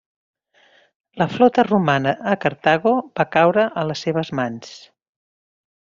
La 1.23 1.27
flota 1.33 1.65
romana 1.67 2.15
a 2.33 2.35
Cartago 2.47 2.95
va 3.21 3.29
caure 3.39 3.67
a 3.83 3.85
les 3.91 4.05
seves 4.07 4.33
mans. 4.41 4.77